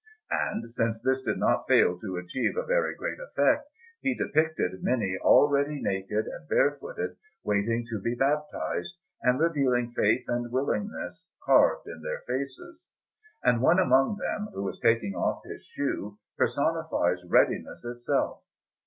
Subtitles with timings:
[0.31, 3.69] And since this did not fail to achieve a very great effect,
[4.01, 10.51] he depicted many already naked and barefooted, waiting to be baptized, and revealing faith and
[10.51, 12.79] willingness carved in their faces;
[13.43, 18.41] and one among them, who is taking off his shoe, personifies readiness itself.